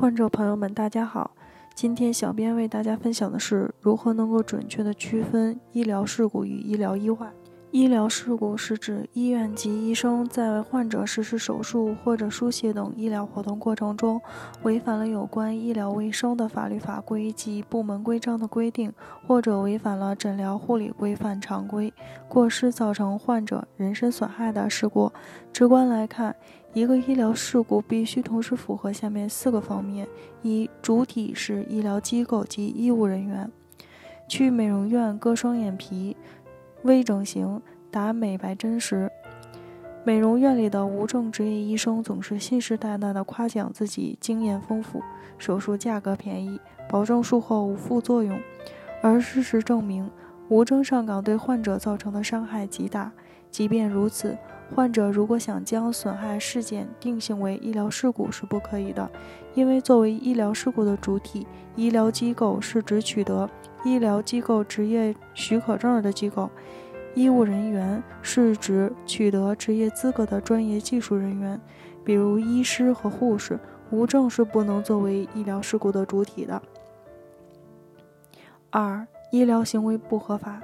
[0.00, 1.32] 患者朋友们，大家好。
[1.74, 7.26] 今天小编为大家分享的是如何能够准确的区分医疗事故与医疗意外。
[7.72, 14.20] 医疗事故是指医院及医生在为患者实施手术或者输血等医疗活动过程中，
[14.62, 18.92] 违反了有关医疗卫生的法律法规及部门规章的规定，
[19.26, 21.92] 或者违反了诊疗护理规范常规，
[22.28, 25.12] 过失造成患者人身损害的事故。
[25.52, 26.34] 直观来看，
[26.78, 30.06] 一个医疗事故必须同时符合下面四个方面：
[30.42, 33.50] 一、主体是医疗机构及医务人员，
[34.28, 36.16] 去美容院割双眼皮。
[36.84, 39.10] 微整形、打美白针时，
[40.04, 45.02] 美容院里的无证执业医生总是信誓旦旦地夸奖自己经验丰富、
[45.36, 48.38] 手术价格便宜、保证术后无副作用。
[49.02, 50.08] 而事实证明，
[50.48, 53.10] 无证上岗对患者造成的伤害极大。
[53.50, 54.36] 即便如此，
[54.74, 59.10] 患者如果想将损害事件定性为医疗事故是不可以的，
[59.54, 63.48] 因为作为医疗事故的主体，医疗机构是指取得。
[63.84, 66.50] 医疗机构执业许可证的机构，
[67.14, 71.60] 医务人员是指取得执业资格的专业技术人员，
[72.04, 73.58] 比如医师和护士，
[73.90, 76.60] 无证是不能作为医疗事故的主体的。
[78.70, 80.60] 二、医疗行为不合法，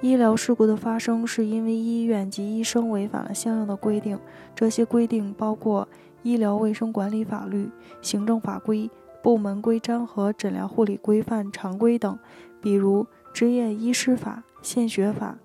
[0.00, 4.18] 医疗事故的发生是因为医院及医生违反了相应的规定，
[4.54, 5.88] 这些规定包括
[6.22, 7.68] 医疗卫生管理法律、
[8.00, 8.90] 行政法规。
[9.20, 12.16] 部门规章和诊疗护理规范常规等，
[12.62, 13.02] 比如
[13.34, 15.32] 《执业医师法》《献血法》《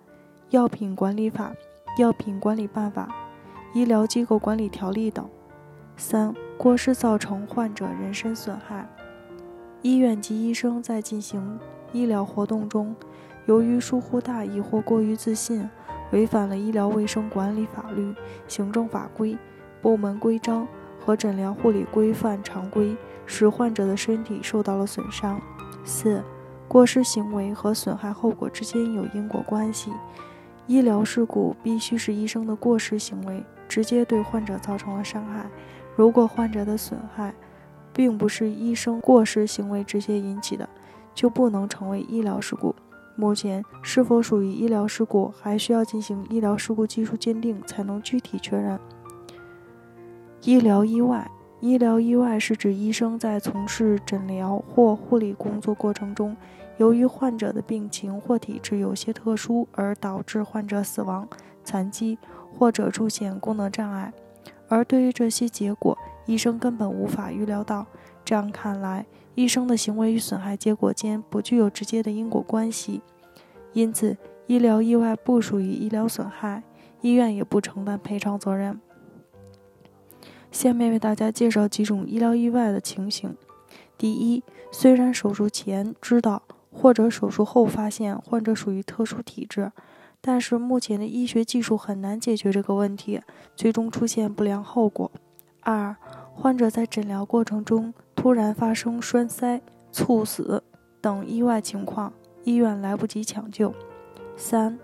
[0.52, 1.52] 药品管理法》
[2.02, 3.09] 《药品管理办法》
[3.78, 5.28] 《医疗机构管理条例》等。
[5.98, 8.88] 三、过失造成患者人身损害。
[9.81, 11.59] 医院及医生在进行
[11.92, 12.96] 医疗活动中，
[13.46, 15.70] 由于疏忽大意或过于自信，
[16.12, 18.14] 违反了医疗卫生管理法律、
[18.48, 19.38] 行政法规、
[19.82, 20.68] 部门规章
[21.00, 22.96] 和诊疗护理规范常规。
[23.26, 25.40] 使患者的身体受到了损伤。
[25.86, 26.22] 四、
[26.68, 29.94] 过失行为和损害后果之间有因果关系。
[30.68, 35.50] 医疗事故必须是医生的过失行为直接对患者造成了伤害。
[35.96, 37.34] 如果患者的损害
[37.94, 40.68] 并不是医生过失行为直接引起的，
[41.16, 42.76] 就不能成为医疗事故。
[43.16, 48.79] 目前，是否属于医疗事故，还需要进行医疗事故技术鉴定才能具体确认。
[50.41, 51.29] 医疗意外。
[51.59, 56.35] 医疗意外是指医生在从事诊疗或护理工作过程中，
[56.75, 61.25] 由于患者的病情或体质有些特殊而导致患者死亡、
[61.63, 62.18] 残疾
[62.52, 64.12] 或者出现功能障碍，
[64.68, 67.85] 而对于这些结果，医生根本无法预料到。
[68.25, 73.01] 这样看来，医生的行为与损害结果间不具有直接的因果关系，
[73.73, 74.17] 因此
[74.47, 76.63] 医疗意外不属于医疗损害，
[77.01, 78.79] 医院也不承担赔偿责任。
[80.51, 83.35] 下面为大家介绍几种医疗意外的情形。
[83.97, 89.72] 第一，虽然手术前知道或者手术后发现患者属于特殊体质，
[90.22, 93.22] 但是目前的医学技术很难解决这个问题，
[93.55, 95.11] 最终出现不良后果。
[95.61, 95.95] 二，
[96.34, 99.61] 患者在诊疗过程中突然发生栓塞、
[99.91, 100.63] 猝死
[101.01, 102.13] 等意外情况，
[102.45, 103.73] 医院来不及抢救。
[104.38, 104.79] 三，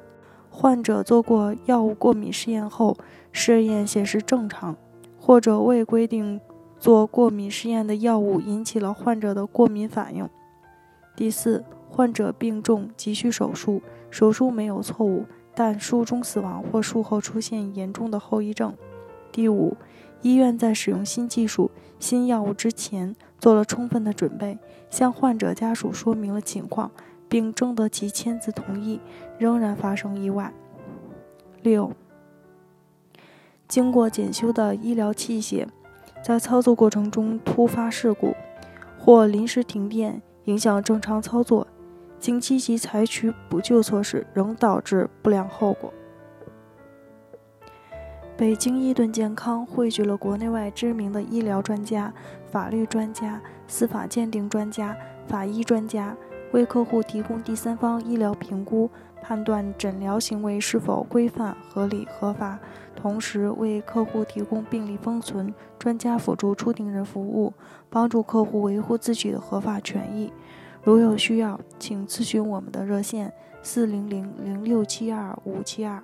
[0.49, 2.97] 患者做过药物过敏试验后，
[3.31, 4.75] 试验显示正常。
[5.17, 6.41] 或者未规定
[6.77, 10.27] 做过敏试验的药物引起了患者的过敏反应。
[11.15, 15.23] 第四，患者病重急需手术，手术没有错误，
[15.55, 18.75] 但术中死亡或术后出现严重的后遗症。
[19.31, 19.77] 第五，
[20.23, 24.57] 医院在使用新技术、新药物之前做了充分的准备，
[24.89, 26.91] 向患者家属说明了情况，
[27.27, 28.99] 并征得其签字同意，
[29.37, 30.53] 仍然发生意外。
[31.61, 31.91] 六。
[33.67, 35.67] 经过检修的医疗器械，
[36.23, 38.35] 在操作过程中突发事故，
[38.97, 41.67] 或临时停电影响正常操作，
[42.19, 45.93] 经积极采取补救措施，仍导致不良后果。
[48.39, 52.13] 北京伊顿健康汇聚了国内外知名的医疗专家、
[52.49, 54.95] 法律专家、司法鉴定专家、
[55.27, 56.15] 法医专家，
[56.53, 58.89] 为客户提供第三方医疗评估。
[59.21, 62.57] 判断诊疗行为是否规范、合理、合法，
[62.95, 67.53] 同时为客户提供病历封存、专家辅助出庭人服务，
[67.89, 70.31] 帮助客户维护自己的合法权益。
[70.81, 76.01] 如有需要，请咨询我们的热线：四零零零六七二五七二。